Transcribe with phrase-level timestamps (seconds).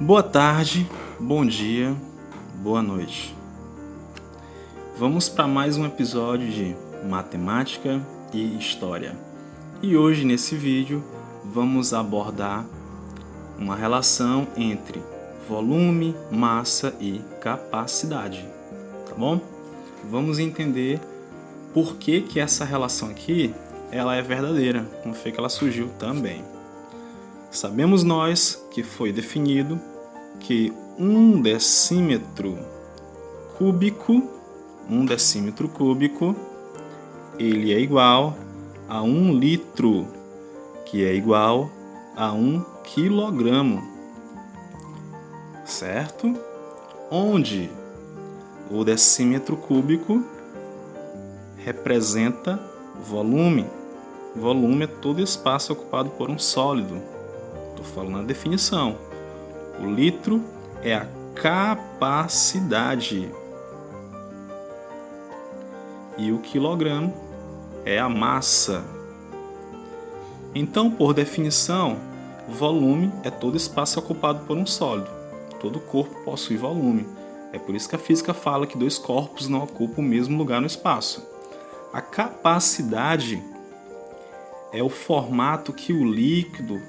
[0.00, 0.88] Boa tarde,
[1.20, 1.94] bom dia,
[2.54, 3.36] boa noite.
[4.96, 6.74] Vamos para mais um episódio de
[7.06, 8.00] Matemática
[8.32, 9.14] e História.
[9.82, 11.04] E hoje nesse vídeo
[11.44, 12.64] vamos abordar
[13.58, 15.02] uma relação entre
[15.46, 18.48] volume, massa e capacidade,
[19.06, 19.38] tá bom?
[20.10, 20.98] Vamos entender
[21.74, 23.54] por que que essa relação aqui
[23.92, 26.42] ela é verdadeira, como foi que ela surgiu também.
[27.50, 29.78] Sabemos nós que foi definido
[30.38, 32.58] que um decímetro
[33.56, 34.22] cúbico,
[34.88, 36.36] um decímetro cúbico,
[37.38, 38.36] ele é igual
[38.88, 40.06] a um litro,
[40.84, 41.70] que é igual
[42.16, 43.82] a um quilogramo,
[45.64, 46.34] certo?
[47.10, 47.70] Onde
[48.70, 50.22] o decímetro cúbico
[51.64, 52.60] representa
[53.02, 53.66] volume.
[54.34, 57.00] Volume é todo espaço ocupado por um sólido.
[57.70, 58.96] Estou falando a definição.
[59.80, 60.44] O litro
[60.82, 63.30] é a capacidade.
[66.18, 67.12] E o quilograma
[67.84, 68.84] é a massa.
[70.54, 71.98] Então, por definição,
[72.48, 75.08] volume é todo espaço ocupado por um sólido.
[75.60, 77.06] Todo corpo possui volume.
[77.52, 80.60] É por isso que a física fala que dois corpos não ocupam o mesmo lugar
[80.60, 81.26] no espaço.
[81.92, 83.42] A capacidade
[84.72, 86.80] é o formato que o líquido,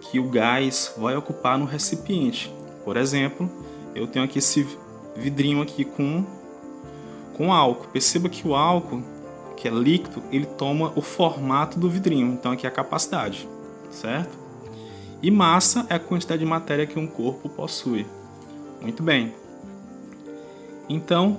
[0.00, 2.52] que o gás vai ocupar no recipiente.
[2.84, 3.50] Por exemplo,
[3.94, 4.66] eu tenho aqui esse
[5.16, 6.24] vidrinho aqui com
[7.34, 7.88] com álcool.
[7.92, 9.02] Perceba que o álcool,
[9.56, 12.32] que é líquido, ele toma o formato do vidrinho.
[12.32, 13.48] Então aqui é a capacidade,
[13.90, 14.36] certo?
[15.22, 18.06] E massa é a quantidade de matéria que um corpo possui.
[18.80, 19.34] Muito bem.
[20.88, 21.38] Então,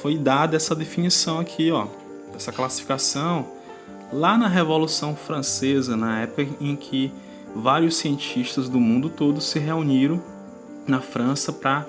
[0.00, 1.86] foi dada essa definição aqui, ó,
[2.34, 3.46] essa classificação
[4.12, 7.12] lá na Revolução Francesa, na época em que
[7.54, 10.22] vários cientistas do mundo todo se reuniram
[10.86, 11.86] na França para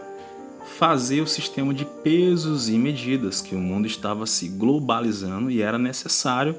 [0.78, 5.77] fazer o sistema de pesos e medidas, que o mundo estava se globalizando e era
[5.77, 6.55] necessário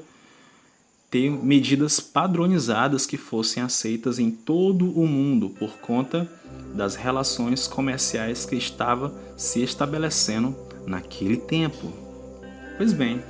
[1.09, 6.29] ter medidas padronizadas que fossem aceitas em todo o mundo por conta
[6.73, 11.91] das relações comerciais que estava se estabelecendo naquele tempo.
[12.77, 13.23] Pois bem,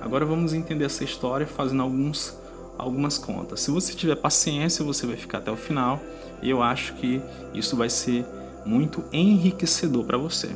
[0.00, 2.36] agora vamos entender essa história fazendo alguns
[2.78, 3.60] algumas contas.
[3.60, 6.00] Se você tiver paciência, você vai ficar até o final
[6.42, 7.20] e eu acho que
[7.54, 8.24] isso vai ser
[8.64, 10.54] muito enriquecedor para você.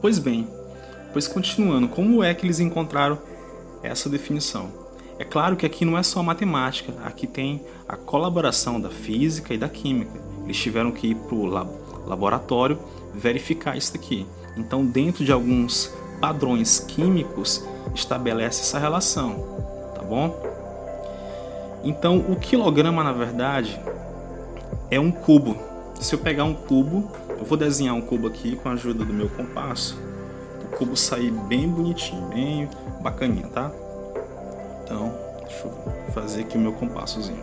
[0.00, 0.48] Pois bem,
[1.12, 3.18] pois continuando, como é que eles encontraram
[3.82, 4.82] essa definição?
[5.18, 9.58] É claro que aqui não é só matemática, aqui tem a colaboração da física e
[9.58, 10.20] da química.
[10.44, 11.46] Eles tiveram que ir para o
[12.06, 12.78] laboratório
[13.14, 14.26] verificar isso aqui.
[14.56, 20.51] Então, dentro de alguns padrões químicos, estabelece essa relação, tá bom?
[21.84, 23.80] Então, o quilograma, na verdade,
[24.90, 25.56] é um cubo.
[26.00, 29.12] Se eu pegar um cubo, eu vou desenhar um cubo aqui com a ajuda do
[29.12, 29.98] meu compasso.
[30.64, 32.68] O cubo sair bem bonitinho, bem
[33.00, 33.72] bacaninha, tá?
[34.84, 35.12] Então,
[35.42, 37.42] deixa eu fazer aqui o meu compassozinho,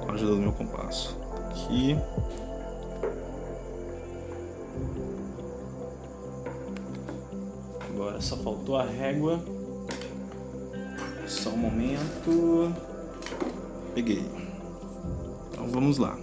[0.00, 1.16] com a ajuda do meu compasso.
[1.50, 1.98] Aqui.
[7.90, 9.40] Agora só faltou a régua.
[11.26, 12.72] Só um momento.
[13.94, 14.24] Peguei.
[15.50, 16.18] Então vamos lá.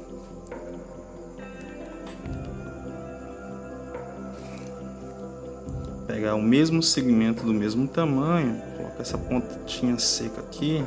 [6.06, 10.84] Pegar o mesmo segmento do mesmo tamanho colocar essa pontinha seca aqui,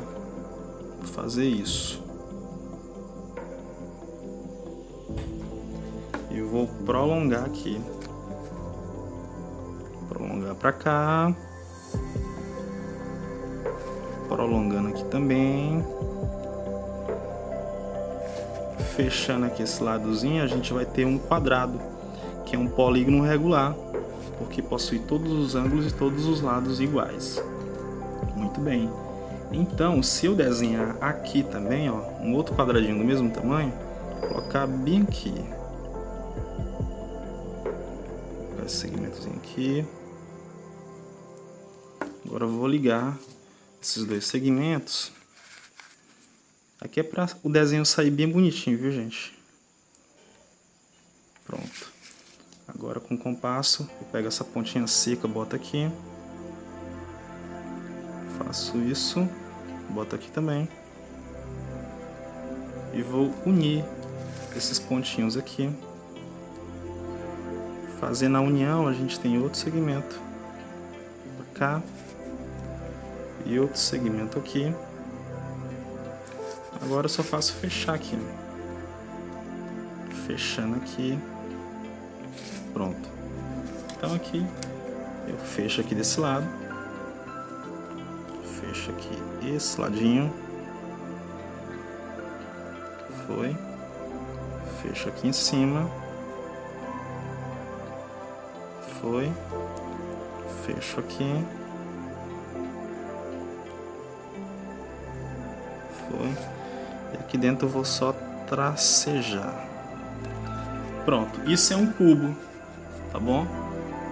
[1.13, 2.03] fazer isso.
[6.31, 7.79] E vou prolongar aqui.
[10.09, 11.35] Prolongar para cá.
[14.27, 15.83] Prolongando aqui também.
[18.95, 21.81] Fechando aqui esse ladozinho, a gente vai ter um quadrado,
[22.45, 23.75] que é um polígono regular,
[24.37, 27.41] porque possui todos os ângulos e todos os lados iguais.
[28.35, 28.89] Muito bem.
[29.51, 33.73] Então, se eu desenhar aqui também, ó, um outro quadradinho do mesmo tamanho,
[34.21, 35.33] colocar bem aqui.
[37.63, 39.85] Vou colocar esse segmentozinho aqui.
[42.25, 43.17] Agora eu vou ligar
[43.81, 45.11] esses dois segmentos.
[46.85, 49.37] Aqui é para o desenho sair bem bonitinho, viu, gente?
[51.43, 51.91] Pronto.
[52.67, 55.91] Agora com o compasso, eu pego essa pontinha seca, boto aqui
[58.55, 59.27] faço isso,
[59.89, 60.67] boto aqui também
[62.93, 63.83] e vou unir
[64.55, 65.69] esses pontinhos aqui.
[67.99, 70.19] Fazendo a união, a gente tem outro segmento
[71.37, 71.83] para cá
[73.45, 74.73] e outro segmento aqui.
[76.81, 78.17] Agora eu só faço fechar aqui.
[80.27, 81.19] fechando aqui.
[82.73, 83.09] Pronto.
[83.95, 84.45] Então aqui
[85.27, 86.45] eu fecho aqui desse lado.
[88.59, 89.17] Fecho aqui
[89.55, 90.33] esse ladinho.
[93.25, 93.55] Foi.
[94.81, 95.89] Fecho aqui em cima.
[99.01, 99.31] Foi.
[100.65, 101.45] Fecho aqui.
[106.09, 106.64] Foi.
[107.13, 108.13] E aqui dentro eu vou só
[108.47, 109.65] tracejar.
[111.05, 112.35] Pronto, isso é um cubo,
[113.11, 113.45] tá bom?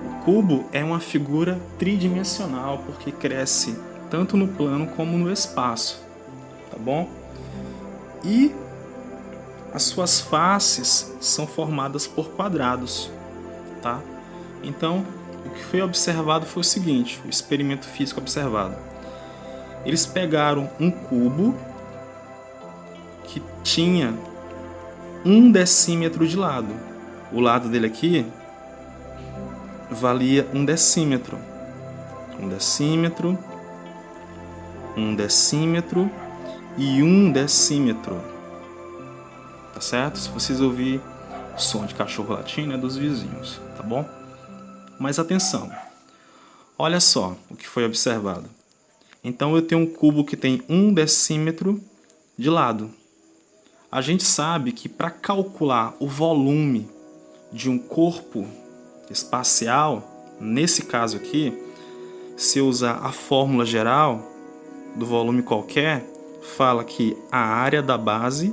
[0.05, 3.77] O cubo é uma figura tridimensional porque cresce
[4.09, 6.03] tanto no plano como no espaço,
[6.69, 7.09] tá bom?
[8.23, 8.53] E
[9.73, 13.09] as suas faces são formadas por quadrados,
[13.81, 13.99] tá?
[14.63, 15.03] Então,
[15.45, 18.75] o que foi observado foi o seguinte, o experimento físico observado.
[19.83, 21.55] Eles pegaram um cubo
[23.33, 24.13] que tinha
[25.25, 26.71] um decímetro de lado.
[27.31, 28.23] O lado dele aqui
[29.89, 31.39] valia um decímetro.
[32.39, 33.37] Um decímetro,
[34.95, 36.11] um decímetro
[36.77, 38.21] e um decímetro.
[39.73, 40.19] Tá certo?
[40.19, 41.01] Se vocês ouvirem
[41.57, 44.07] som de cachorro latindo, é dos vizinhos, tá bom?
[44.99, 45.71] Mas atenção,
[46.77, 48.45] olha só o que foi observado.
[49.23, 51.81] Então eu tenho um cubo que tem um decímetro
[52.37, 52.91] de lado
[53.93, 56.89] a gente sabe que para calcular o volume
[57.51, 58.47] de um corpo
[59.07, 61.55] espacial, nesse caso aqui,
[62.35, 64.19] se usar a fórmula geral
[64.95, 66.03] do volume qualquer,
[66.41, 68.51] fala que a área da base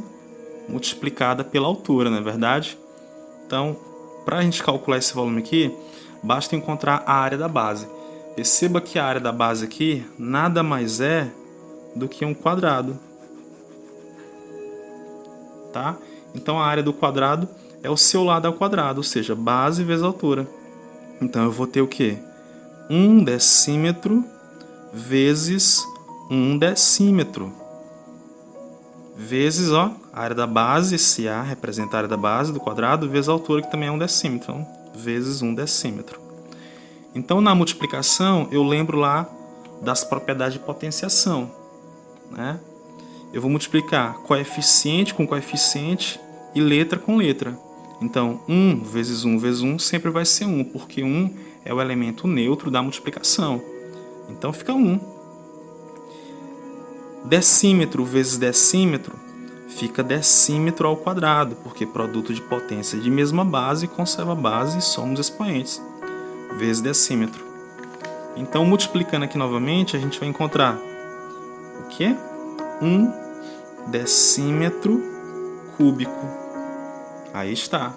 [0.68, 2.78] multiplicada pela altura, não é verdade?
[3.46, 3.74] Então,
[4.26, 5.74] para a gente calcular esse volume aqui,
[6.22, 7.88] basta encontrar a área da base.
[8.36, 11.32] Perceba que a área da base aqui nada mais é
[11.96, 13.08] do que um quadrado
[15.72, 15.96] tá?
[16.34, 17.48] Então a área do quadrado
[17.82, 20.46] é o seu lado ao quadrado, ou seja, base vezes altura.
[21.20, 22.18] Então eu vou ter o quê?
[22.88, 24.24] 1 decímetro
[24.92, 25.84] vezes
[26.30, 27.52] 1 decímetro.
[29.16, 33.08] Vezes, ó, a área da base, esse A representa a área da base do quadrado,
[33.08, 34.52] vezes a altura, que também é 1 decímetro.
[34.52, 36.20] Então, vezes 1 decímetro.
[37.14, 39.28] Então, na multiplicação, eu lembro lá
[39.82, 41.50] das propriedades de potenciação.
[42.30, 42.58] Né?
[43.32, 46.20] Eu vou multiplicar coeficiente com coeficiente
[46.54, 47.58] e letra com letra.
[48.00, 51.34] Então, 1 vezes 1 vezes 1 sempre vai ser 1, porque 1
[51.64, 53.62] é o elemento neutro da multiplicação.
[54.28, 54.98] Então, fica 1.
[57.24, 59.14] Decímetro vezes decímetro
[59.68, 65.20] fica decímetro ao quadrado, porque produto de potência de mesma base conserva base e somos
[65.20, 65.80] expoentes,
[66.58, 67.44] vezes decímetro.
[68.36, 70.76] Então, multiplicando aqui novamente, a gente vai encontrar
[71.80, 72.16] o que?
[72.82, 73.19] 1
[73.90, 75.02] decímetro
[75.76, 76.26] cúbico.
[77.34, 77.94] Aí está.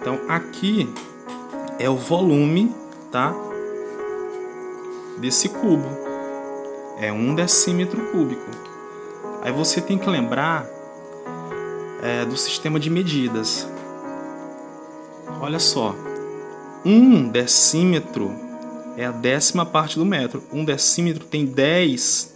[0.00, 0.92] Então aqui
[1.78, 2.74] é o volume,
[3.10, 3.34] tá?
[5.18, 5.88] Desse cubo.
[6.98, 8.50] É um decímetro cúbico.
[9.42, 10.66] Aí você tem que lembrar
[12.02, 13.66] é, do sistema de medidas.
[15.40, 15.94] Olha só,
[16.84, 18.30] um decímetro
[18.96, 20.42] é a décima parte do metro.
[20.52, 22.34] Um decímetro tem 10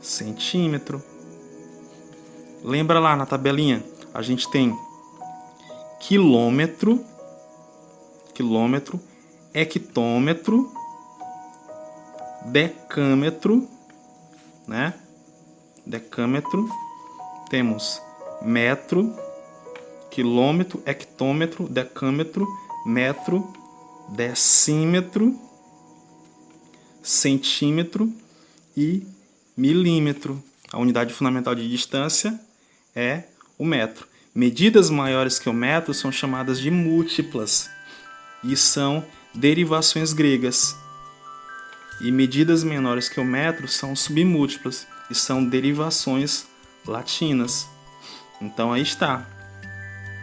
[0.00, 1.13] centímetros.
[2.64, 3.84] Lembra lá na tabelinha?
[4.14, 4.74] A gente tem
[6.00, 7.04] quilômetro,
[8.32, 8.98] quilômetro,
[9.52, 10.72] hectômetro,
[12.46, 13.68] decâmetro,
[14.66, 14.94] né?
[15.84, 16.66] Decâmetro.
[17.50, 18.00] Temos
[18.40, 19.14] metro,
[20.10, 22.48] quilômetro, hectômetro, decâmetro,
[22.86, 23.46] metro,
[24.08, 25.38] decímetro,
[27.02, 28.10] centímetro
[28.74, 29.06] e
[29.54, 30.42] milímetro.
[30.72, 32.40] A unidade fundamental de distância
[32.94, 33.24] é
[33.58, 34.06] o metro.
[34.34, 37.70] Medidas maiores que o metro são chamadas de múltiplas
[38.42, 40.76] e são derivações gregas.
[42.00, 46.46] E medidas menores que o metro são submúltiplas e são derivações
[46.86, 47.68] latinas.
[48.40, 49.26] Então aí está.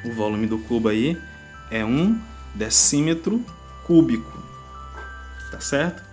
[0.04, 1.18] O volume do cubo aí
[1.70, 2.20] é um
[2.54, 3.44] decímetro
[3.86, 4.38] cúbico.
[5.52, 6.04] Tá certo?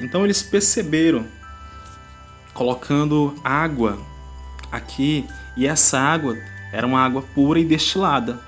[0.00, 1.26] Então eles perceberam
[2.52, 3.98] colocando água
[4.70, 6.36] aqui e essa água
[6.72, 8.40] era uma água pura e destilada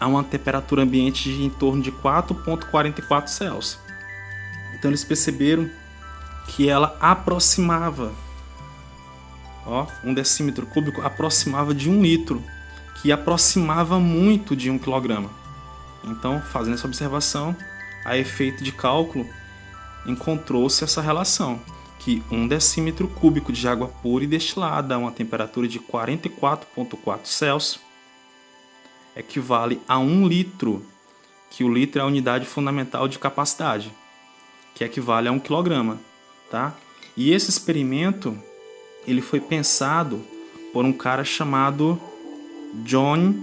[0.00, 3.78] a uma temperatura ambiente de em torno de 4.44 Celsius.
[4.74, 5.70] Então eles perceberam
[6.48, 8.12] que ela aproximava,
[9.64, 12.42] ó, um decímetro cúbico aproximava de um litro,
[12.96, 15.30] que aproximava muito de um quilograma.
[16.04, 17.56] Então, fazendo essa observação,
[18.04, 19.24] a efeito de cálculo,
[20.04, 21.60] encontrou-se essa relação
[22.04, 27.80] que um decímetro cúbico de água pura e destilada a uma temperatura de 44,4 Celsius
[29.14, 30.84] equivale a um litro,
[31.50, 33.92] que o litro é a unidade fundamental de capacidade,
[34.74, 36.00] que equivale a um quilograma,
[36.50, 36.74] tá?
[37.16, 38.36] E esse experimento
[39.06, 40.24] ele foi pensado
[40.72, 42.00] por um cara chamado
[42.84, 43.34] John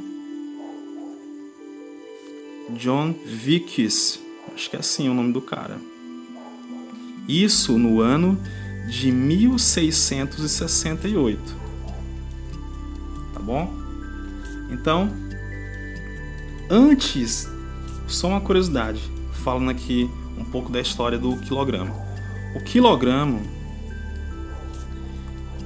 [2.71, 4.19] John Vickers,
[4.53, 5.79] acho que é assim o nome do cara.
[7.29, 8.37] Isso no ano
[8.89, 11.55] de 1668.
[13.33, 13.71] Tá bom?
[14.71, 15.13] Então,
[16.67, 17.47] antes,
[18.07, 18.99] só uma curiosidade,
[19.31, 21.93] falando aqui um pouco da história do quilograma.
[22.55, 23.39] O quilograma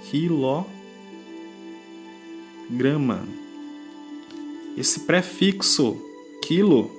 [0.09, 0.67] Quilograma.
[4.77, 5.97] Esse prefixo
[6.41, 6.89] quilo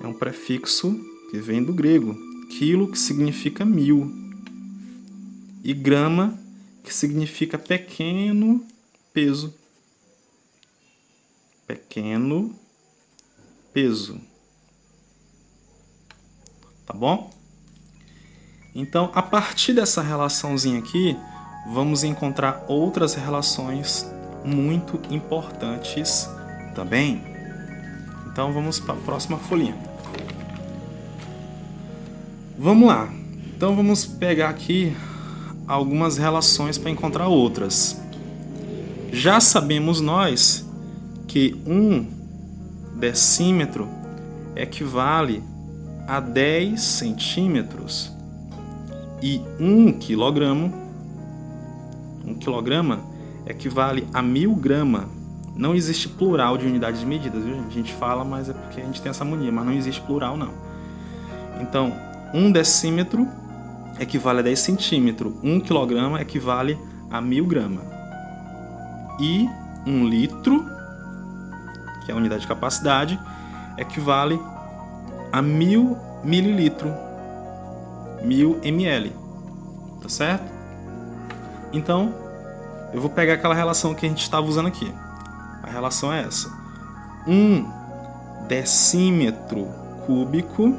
[0.00, 0.96] é um prefixo
[1.30, 2.16] que vem do grego,
[2.50, 4.12] quilo que significa mil
[5.64, 6.38] e grama
[6.88, 8.66] que significa pequeno
[9.12, 9.54] peso.
[11.66, 12.58] Pequeno
[13.74, 14.18] peso.
[16.86, 17.30] Tá bom?
[18.74, 21.14] Então, a partir dessa relaçãozinha aqui,
[21.70, 24.06] vamos encontrar outras relações
[24.42, 26.26] muito importantes
[26.74, 27.22] também.
[28.26, 29.76] Então vamos para a próxima folhinha.
[32.56, 33.12] Vamos lá.
[33.54, 34.96] Então vamos pegar aqui
[35.68, 38.00] algumas relações para encontrar outras.
[39.12, 40.66] Já sabemos nós
[41.26, 42.06] que um
[42.96, 43.88] decímetro
[44.56, 45.42] equivale
[46.06, 48.10] a 10 centímetros
[49.22, 50.72] e um quilograma,
[52.24, 53.00] um quilograma
[53.46, 55.18] equivale a mil gramas
[55.58, 57.56] não existe plural de unidades de medidas, viu?
[57.66, 60.36] A gente fala, mas é porque a gente tem essa mania, mas não existe plural,
[60.36, 60.52] não.
[61.60, 61.92] Então,
[62.32, 63.26] um decímetro
[63.98, 66.78] equivale a 10 centímetros, um quilograma equivale
[67.10, 67.84] a mil gramas.
[69.20, 69.48] E
[69.86, 70.64] um litro,
[72.04, 73.18] que é a unidade de capacidade,
[73.76, 74.40] equivale
[75.32, 76.92] a mil mililitro,
[78.22, 79.12] mil ml,
[80.02, 80.50] tá certo?
[81.72, 82.14] Então,
[82.92, 84.92] eu vou pegar aquela relação que a gente estava usando aqui.
[85.62, 86.50] A relação é essa.
[87.26, 87.66] Um
[88.46, 89.68] decímetro
[90.06, 90.74] cúbico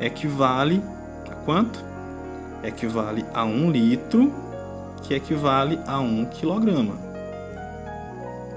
[0.00, 0.82] equivale
[1.30, 1.84] a quanto?
[2.62, 4.32] Equivale a um litro,
[5.02, 6.96] que equivale a um quilograma.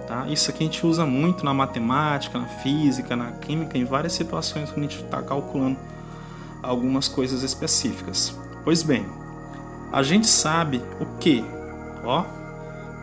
[0.07, 0.27] Tá?
[0.27, 4.69] Isso aqui a gente usa muito na matemática, na física, na química, em várias situações
[4.69, 5.77] quando a gente está calculando
[6.61, 8.37] algumas coisas específicas.
[8.63, 9.05] Pois bem,
[9.91, 11.43] a gente sabe o que?
[12.03, 12.23] Ó,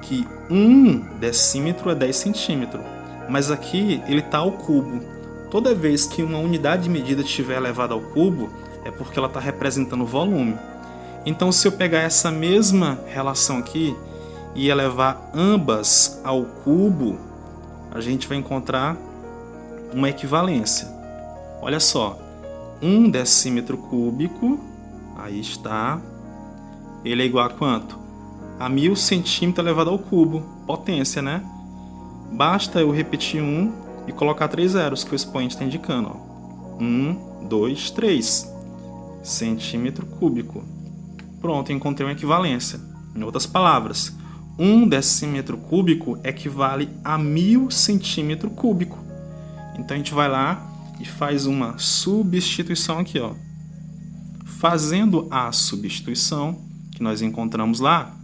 [0.02, 2.84] que um decímetro é 10 centímetros,
[3.28, 5.00] mas aqui ele está ao cubo.
[5.50, 8.50] Toda vez que uma unidade de medida estiver elevada ao cubo,
[8.84, 10.56] é porque ela está representando volume.
[11.26, 13.96] Então, se eu pegar essa mesma relação aqui
[14.54, 17.18] e elevar ambas ao cubo,
[17.90, 18.96] a gente vai encontrar
[19.92, 20.88] uma equivalência.
[21.60, 22.18] Olha só,
[22.80, 24.58] um decímetro cúbico,
[25.16, 26.00] aí está,
[27.04, 28.08] ele é igual a quanto?
[28.58, 31.42] a mil centímetros elevado ao cubo, potência, né?
[32.32, 33.72] Basta eu repetir um
[34.06, 36.10] e colocar três zeros que o expoente está indicando.
[36.10, 36.82] Ó.
[36.82, 38.52] Um, dois, três
[39.22, 40.64] centímetro cúbico.
[41.40, 42.80] Pronto, encontrei uma equivalência.
[43.14, 44.14] Em outras palavras,
[44.58, 48.98] um decímetro cúbico equivale a mil centímetro cúbico.
[49.78, 50.66] Então a gente vai lá
[51.00, 53.34] e faz uma substituição aqui, ó.
[54.58, 56.60] Fazendo a substituição
[56.92, 58.16] que nós encontramos lá,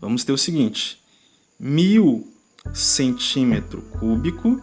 [0.00, 1.00] vamos ter o seguinte:
[1.58, 2.32] mil
[2.72, 4.60] centímetro cúbico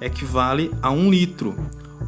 [0.00, 1.56] equivale a um litro.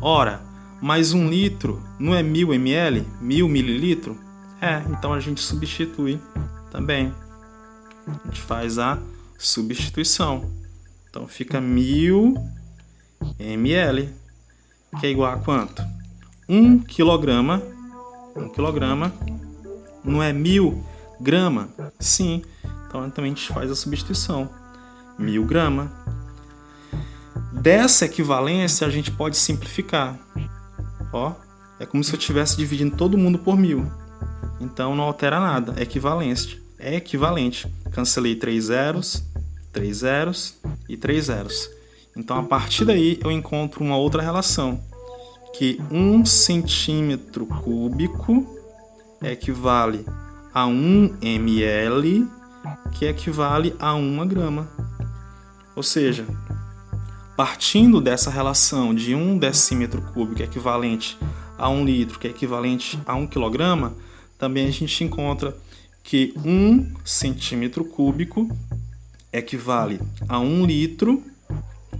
[0.01, 0.41] Ora,
[0.81, 3.05] mais um litro não é mil ml?
[3.21, 4.30] Mil mililitro?
[4.61, 6.21] É, então a gente substitui
[6.71, 7.15] também.
[8.07, 8.99] A gente faz a
[9.39, 10.51] substituição.
[11.09, 12.35] Então fica mil
[13.39, 14.11] ml,
[14.99, 15.83] que é igual a quanto?
[16.49, 17.63] Um quilograma.
[18.37, 19.13] Um quilograma
[20.05, 20.85] não é mil
[21.21, 21.69] grama?
[21.99, 22.43] Sim.
[22.87, 24.49] Então também a gente faz a substituição.
[25.19, 25.93] Mil grama.
[27.53, 30.19] Dessa equivalência a gente pode simplificar.
[31.13, 31.35] Ó,
[31.79, 33.91] é como se eu estivesse dividindo todo mundo por mil.
[34.61, 36.63] Então não altera nada, é equivalente.
[36.79, 37.73] É equivalente.
[37.93, 39.23] Cancelei três zeros,
[39.73, 40.57] três zeros
[40.89, 41.71] e três zeros.
[42.17, 44.81] Então a partir daí eu encontro uma outra relação,
[45.57, 48.47] que um centímetro cúbico
[49.23, 50.05] equivale
[50.53, 52.29] a 1 ml,
[52.93, 54.69] que equivale a 1 grama.
[55.77, 56.27] Ou seja,
[57.37, 61.19] partindo dessa relação de 1 decímetro cúbico equivalente
[61.57, 63.95] a 1 litro, que é equivalente a 1 quilograma,
[64.41, 65.55] também a gente encontra
[66.03, 68.49] que 1 centímetro cúbico
[69.31, 71.23] equivale a 1 litro,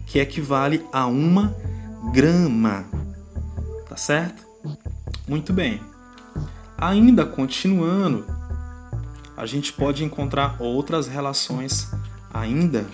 [0.07, 2.87] que equivale a 1 grama.
[3.87, 4.43] Tá certo?
[5.29, 5.83] Muito bem.
[6.79, 8.25] Ainda continuando,
[9.37, 11.91] a gente pode encontrar outras relações
[12.33, 12.87] ainda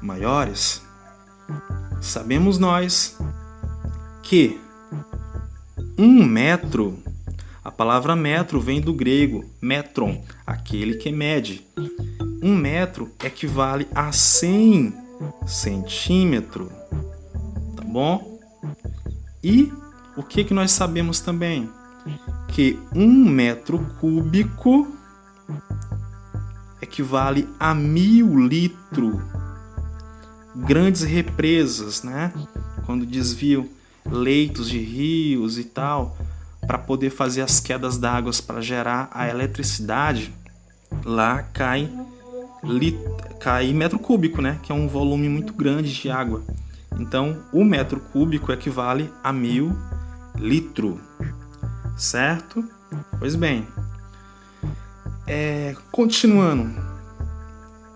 [0.00, 0.80] maiores.
[2.00, 3.18] Sabemos nós
[4.22, 4.58] que
[5.98, 6.98] um metro,
[7.66, 11.66] a palavra metro vem do grego metron, aquele que mede.
[12.40, 14.94] Um metro equivale a 100
[15.46, 16.68] centímetros,
[17.76, 18.38] tá bom?
[19.42, 19.72] E
[20.16, 21.68] o que, que nós sabemos também?
[22.48, 24.88] que um metro cúbico
[26.80, 29.20] equivale a mil litros.
[30.54, 32.32] Grandes represas, né?
[32.86, 33.68] Quando desviam
[34.10, 36.16] leitos de rios e tal,
[36.66, 40.32] para poder fazer as quedas d'água para gerar a eletricidade,
[41.04, 41.90] lá cai,
[42.64, 42.98] lit,
[43.40, 44.58] cai metro cúbico, né?
[44.62, 46.42] Que é um volume muito grande de água.
[46.98, 49.76] Então, o metro cúbico equivale a mil
[50.36, 50.98] litros
[51.96, 52.62] certo?
[53.18, 53.66] Pois bem,
[55.26, 56.70] é, continuando,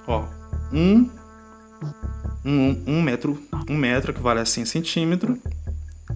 [0.07, 0.25] ó,
[0.73, 1.09] um,
[2.45, 5.39] um, um metro, um metro equivale a 100 centímetros,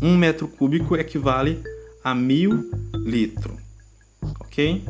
[0.00, 1.73] um metro cúbico equivale a
[2.12, 3.56] mil litros,
[4.40, 4.84] ok?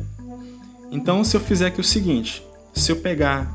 [0.91, 2.43] Então, se eu fizer aqui o seguinte,
[2.73, 3.53] se eu pegar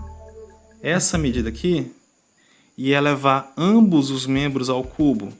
[0.80, 1.90] essa medida aqui
[2.78, 5.32] e elevar ambos os membros ao cubo, o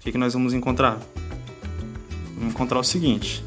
[0.00, 1.00] que, que nós vamos encontrar?
[2.40, 3.44] vamos encontrar o seguinte,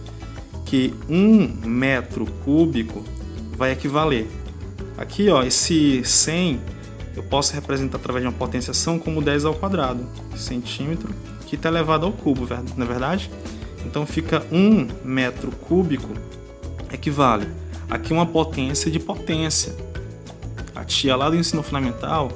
[0.65, 3.03] que um metro cúbico
[3.57, 4.27] vai equivaler.
[4.97, 6.61] Aqui, ó, esse 100
[7.15, 11.13] eu posso representar através de uma potenciação como 10 ao quadrado, centímetro,
[11.47, 13.29] que está elevado ao cubo, não é verdade?
[13.85, 16.13] Então fica 1 metro cúbico
[16.91, 17.47] equivale
[17.89, 19.75] aqui uma potência de potência.
[20.75, 22.31] A tia lá do ensino fundamental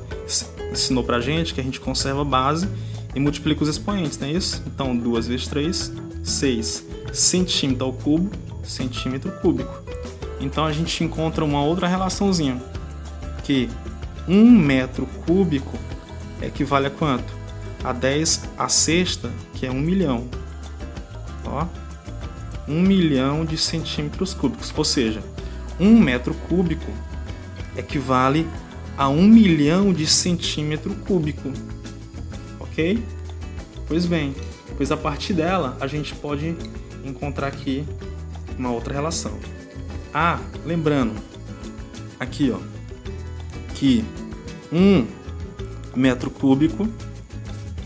[0.71, 2.67] ensinou pra gente que a gente conserva a base
[3.15, 4.61] e multiplica os expoentes, não é isso?
[4.67, 5.91] Então 2 vezes 3
[6.23, 8.29] 6 centímetro ao cubo,
[8.63, 9.81] centímetro cúbico.
[10.39, 12.61] Então a gente encontra uma outra relaçãozinha,
[13.43, 13.69] que
[14.27, 15.77] 1 metro cúbico
[16.41, 17.33] equivale a quanto?
[17.83, 20.27] A 10 a sexta, que é 1 milhão.
[21.47, 21.65] Ó,
[22.67, 25.23] 1 milhão de centímetros cúbicos, ou seja,
[25.79, 26.91] 1 metro cúbico
[27.75, 28.47] equivale
[28.97, 31.51] a 1 milhão de centímetro cúbico.
[32.59, 33.03] Ok?
[33.87, 34.35] Pois bem,
[34.75, 36.55] pois a partir dela a gente pode
[37.05, 37.85] encontrar aqui
[38.57, 39.37] uma outra relação.
[40.13, 41.13] Ah, lembrando
[42.19, 42.59] aqui, ó,
[43.75, 44.03] que
[44.71, 45.05] um
[45.95, 46.87] metro cúbico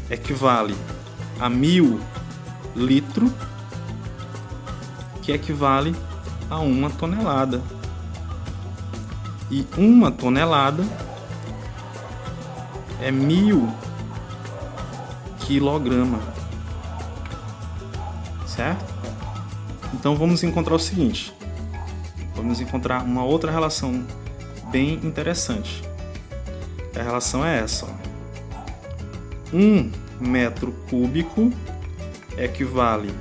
[0.09, 0.75] equivale
[1.39, 1.99] a mil
[2.75, 3.31] litro,
[5.21, 5.95] que equivale
[6.49, 7.61] a uma tonelada.
[9.49, 10.83] E uma tonelada
[13.01, 13.69] é mil
[15.39, 16.19] quilograma
[18.51, 18.85] certo?
[19.93, 21.33] Então vamos encontrar o seguinte:
[22.35, 24.05] vamos encontrar uma outra relação
[24.69, 25.81] bem interessante.
[26.97, 29.55] A relação é essa: ó.
[29.55, 31.51] um metro cúbico
[32.37, 33.13] equivale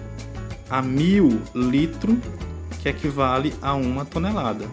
[0.70, 2.16] a mil litros,
[2.80, 4.66] que equivale a uma tonelada.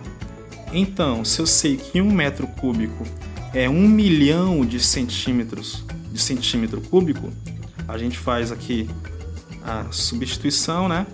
[0.71, 3.03] Então, se eu sei que um metro cúbico
[3.53, 7.31] é um milhão de centímetros de centímetro cúbico,
[7.87, 8.89] a gente faz aqui
[9.63, 11.05] a substituição, né?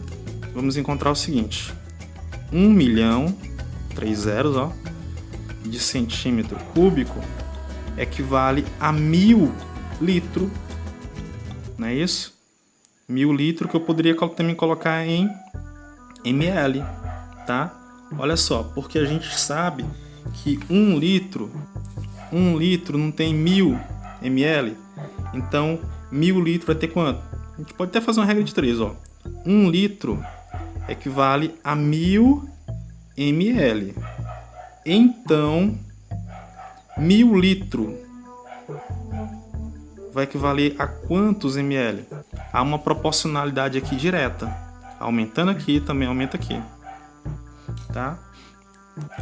[0.53, 1.73] Vamos encontrar o seguinte:
[2.51, 3.35] 1 milhão,
[3.95, 4.71] três zeros, ó,
[5.65, 7.19] de centímetro cúbico
[7.97, 9.51] equivale a mil
[10.01, 10.49] litro,
[11.77, 12.33] não é isso?
[13.13, 15.29] Mil litro que eu poderia também colocar em
[16.25, 16.83] ml,
[17.45, 17.71] tá?
[18.17, 19.85] Olha só, porque a gente sabe
[20.33, 21.51] que um litro,
[22.31, 23.79] um litro não tem mil
[24.19, 24.75] ml,
[25.31, 25.79] então
[26.11, 27.21] mil litro vai ter quanto?
[27.53, 28.95] A gente pode até fazer uma regra de três, ó.
[29.45, 30.19] Um litro
[30.89, 32.49] equivale a mil
[33.15, 33.93] ml.
[34.83, 35.77] Então,
[36.97, 37.95] mil litro
[40.11, 42.07] vai equivaler a quantos ml?
[42.53, 44.55] Há uma proporcionalidade aqui direta.
[44.99, 46.61] Aumentando aqui, também aumenta aqui.
[47.91, 48.19] Tá?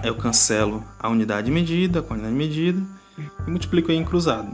[0.03, 2.85] Eu cancelo a unidade medida a unidade medida
[3.47, 4.51] e multiplico aí em cruzado.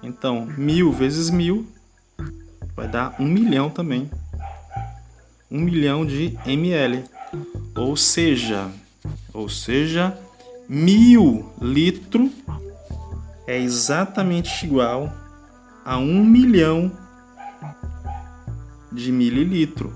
[0.00, 1.66] Então, mil vezes mil
[2.76, 4.08] vai dar um milhão também.
[5.50, 7.04] Um milhão de ml.
[7.74, 8.70] Ou seja,
[9.34, 10.16] ou seja,
[10.68, 12.30] mil litro
[13.44, 15.12] é exatamente igual
[15.84, 16.92] a um milhão
[18.92, 19.92] de mililitro.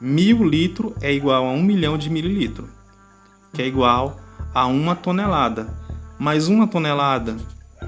[0.00, 2.68] Mil litro é igual a um milhão de mililitro,
[3.52, 4.20] que é igual
[4.54, 5.68] a uma tonelada.
[6.18, 7.36] Mas uma tonelada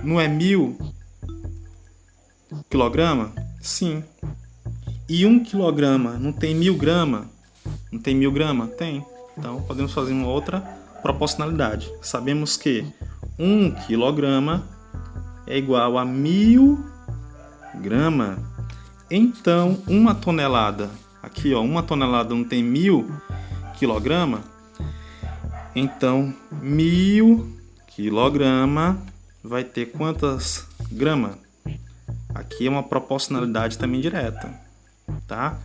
[0.02, 0.76] não é mil
[2.70, 3.32] quilograma?
[3.60, 4.02] Sim.
[5.08, 7.26] E um quilograma não tem mil grama?
[7.92, 8.66] Não tem mil grama?
[8.66, 9.04] Tem.
[9.36, 10.60] Então podemos fazer uma outra
[11.02, 11.90] proporcionalidade.
[12.02, 12.84] Sabemos que
[13.38, 14.66] um quilograma
[15.46, 16.84] é igual a mil
[17.74, 18.38] grama.
[19.10, 20.90] Então uma tonelada,
[21.22, 23.10] aqui ó, uma tonelada não tem mil
[23.78, 24.40] quilograma?
[25.74, 28.98] Então mil quilograma
[29.42, 31.36] vai ter quantas gramas?
[32.34, 34.52] Aqui é uma proporcionalidade também direta,
[35.26, 35.56] tá?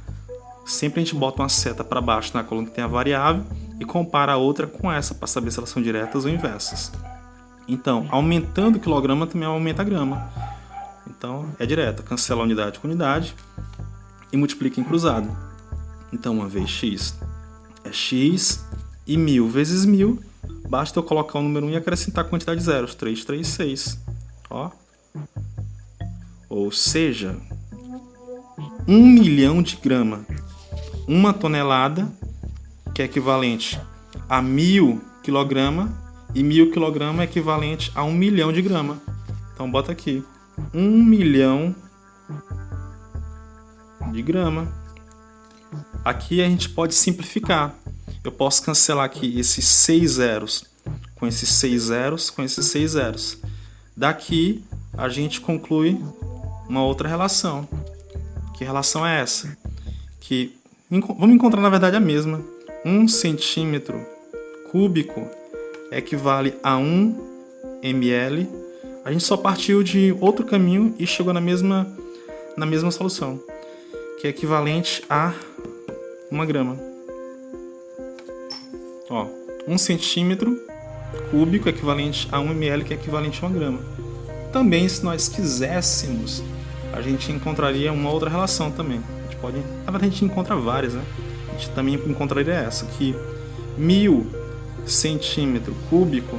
[0.65, 3.43] Sempre a gente bota uma seta para baixo na coluna que tem a variável
[3.79, 6.91] e compara a outra com essa para saber se elas são diretas ou inversas.
[7.67, 10.31] Então, aumentando o quilograma também aumenta a grama.
[11.21, 12.01] Então, é direta.
[12.01, 13.35] Cancela unidade com unidade
[14.33, 15.29] e multiplica em cruzado.
[16.11, 17.15] Então, uma vez x
[17.83, 18.65] é x
[19.05, 20.19] e mil vezes mil,
[20.67, 22.95] basta eu colocar o número 1 e acrescentar a quantidade de zeros.
[22.95, 23.99] 336.
[24.49, 24.71] Ó.
[26.49, 27.37] Ou seja,
[28.87, 30.25] 1 milhão de grama
[31.07, 32.11] uma tonelada,
[32.95, 33.79] que é equivalente
[34.27, 35.95] a mil quilograma,
[36.33, 38.99] e mil quilograma é equivalente a um milhão de grama.
[39.53, 40.23] Então bota aqui,
[40.73, 41.75] um milhão
[44.11, 44.71] de grama.
[46.03, 47.75] Aqui a gente pode simplificar.
[48.23, 50.65] Eu posso cancelar aqui esses seis zeros
[51.15, 53.37] com esses seis zeros com esses seis zeros.
[53.95, 54.63] Daqui
[54.97, 56.03] a gente conclui
[56.67, 57.67] uma outra relação.
[58.57, 59.57] Que relação é essa?
[60.19, 60.59] Que
[60.91, 62.43] Vamos encontrar, na verdade, a mesma.
[62.83, 64.05] Um centímetro
[64.71, 65.25] cúbico
[65.89, 68.60] equivale a 1 ml.
[69.03, 71.87] A gente só partiu de outro caminho e chegou na mesma,
[72.55, 73.39] na mesma solução,
[74.19, 75.33] que é equivalente a
[76.29, 76.77] uma grama.
[79.09, 79.27] Ó,
[79.67, 80.57] 1 centímetro
[81.29, 83.79] cúbico equivalente a 1 ml, que é equivalente a uma grama.
[84.53, 86.43] Também, se nós quiséssemos,
[86.93, 89.01] a gente encontraria uma outra relação também
[89.41, 89.57] pode.
[89.57, 91.03] Na verdade, a gente encontra várias, né?
[91.49, 93.15] A gente também encontraria essa, que
[93.77, 94.27] mil
[94.85, 96.37] centímetro cúbico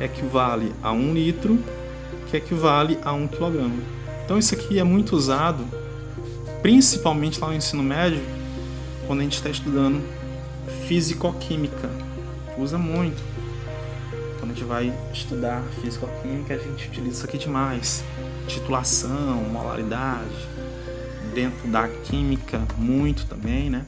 [0.00, 1.58] equivale a um litro,
[2.30, 3.82] que equivale a um quilograma.
[4.24, 5.64] Então, isso aqui é muito usado,
[6.62, 8.20] principalmente lá no ensino médio,
[9.06, 10.00] quando a gente está estudando
[10.86, 11.90] físico-química.
[12.56, 13.20] Usa muito.
[14.38, 18.04] Quando a gente vai estudar físico-química, a gente utiliza isso aqui demais.
[18.46, 20.48] Titulação, molaridade,
[21.34, 23.84] dentro da química muito também, né?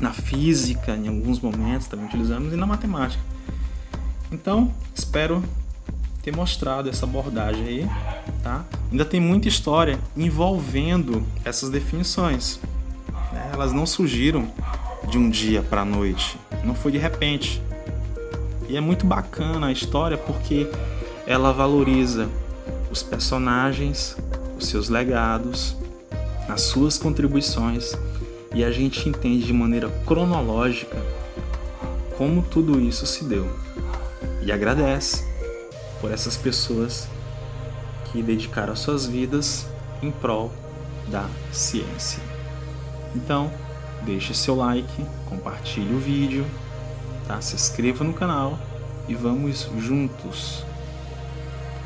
[0.00, 3.22] Na física, em alguns momentos também utilizamos e na matemática.
[4.32, 5.42] Então, espero
[6.24, 7.90] ter mostrado essa abordagem aí,
[8.42, 8.64] tá?
[8.90, 12.58] Ainda tem muita história envolvendo essas definições.
[13.30, 13.50] Né?
[13.52, 14.50] Elas não surgiram
[15.06, 17.60] de um dia para a noite, não foi de repente.
[18.70, 20.66] E é muito bacana a história porque
[21.26, 22.26] ela valoriza
[22.90, 24.16] os personagens,
[24.58, 25.76] os seus legados,
[26.48, 27.92] as suas contribuições
[28.54, 30.96] e a gente entende de maneira cronológica
[32.16, 33.46] como tudo isso se deu.
[34.42, 35.33] E agradece
[36.04, 37.08] por essas pessoas
[38.12, 39.66] que dedicaram suas vidas
[40.02, 40.52] em prol
[41.08, 42.22] da ciência.
[43.16, 43.50] Então,
[44.02, 46.44] deixe seu like, compartilhe o vídeo,
[47.26, 47.40] tá?
[47.40, 48.58] se inscreva no canal
[49.08, 50.62] e vamos juntos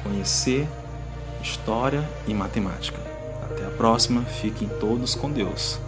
[0.03, 0.67] conhecer
[1.41, 2.99] história e matemática.
[3.45, 5.79] Até a próxima, fiquem todos com Deus.